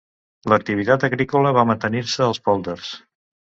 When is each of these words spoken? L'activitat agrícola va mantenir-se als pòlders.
L'activitat 0.53 1.05
agrícola 1.09 1.53
va 1.59 1.67
mantenir-se 1.73 2.27
als 2.31 2.43
pòlders. 2.51 2.93